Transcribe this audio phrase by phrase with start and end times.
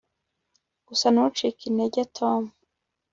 [0.87, 2.41] Gusa ntucike intege Tom